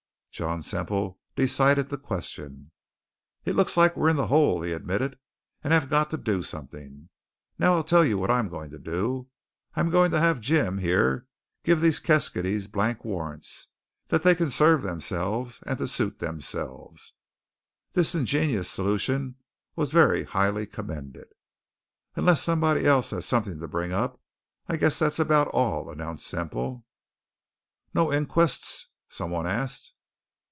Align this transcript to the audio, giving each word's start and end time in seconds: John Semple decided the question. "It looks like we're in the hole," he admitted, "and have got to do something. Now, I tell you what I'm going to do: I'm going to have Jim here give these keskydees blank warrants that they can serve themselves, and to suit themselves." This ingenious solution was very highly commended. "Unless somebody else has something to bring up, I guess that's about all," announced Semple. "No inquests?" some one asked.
John 0.33 0.63
Semple 0.63 1.19
decided 1.35 1.89
the 1.89 1.97
question. 1.99 2.71
"It 3.45 3.53
looks 3.53 3.75
like 3.77 3.95
we're 3.95 4.09
in 4.09 4.15
the 4.15 4.27
hole," 4.27 4.61
he 4.63 4.71
admitted, 4.71 5.19
"and 5.63 5.71
have 5.71 5.89
got 5.89 6.09
to 6.11 6.17
do 6.17 6.41
something. 6.41 7.09
Now, 7.59 7.77
I 7.77 7.81
tell 7.83 8.03
you 8.03 8.17
what 8.17 8.31
I'm 8.31 8.47
going 8.47 8.71
to 8.71 8.79
do: 8.79 9.27
I'm 9.75 9.91
going 9.91 10.09
to 10.11 10.19
have 10.21 10.39
Jim 10.39 10.77
here 10.79 11.27
give 11.63 11.79
these 11.79 11.99
keskydees 11.99 12.71
blank 12.71 13.03
warrants 13.05 13.67
that 14.07 14.23
they 14.23 14.33
can 14.33 14.49
serve 14.49 14.81
themselves, 14.81 15.61
and 15.67 15.77
to 15.77 15.87
suit 15.87 16.17
themselves." 16.17 17.13
This 17.91 18.15
ingenious 18.15 18.69
solution 18.69 19.35
was 19.75 19.91
very 19.91 20.23
highly 20.23 20.65
commended. 20.65 21.27
"Unless 22.15 22.41
somebody 22.41 22.87
else 22.87 23.11
has 23.11 23.25
something 23.25 23.59
to 23.59 23.67
bring 23.67 23.91
up, 23.91 24.19
I 24.67 24.77
guess 24.77 24.97
that's 24.97 25.19
about 25.19 25.49
all," 25.49 25.91
announced 25.91 26.25
Semple. 26.25 26.85
"No 27.93 28.09
inquests?" 28.09 28.87
some 29.07 29.29
one 29.29 29.45
asked. 29.45 29.93